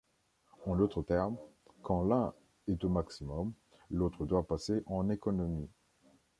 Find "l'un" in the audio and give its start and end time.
2.03-2.33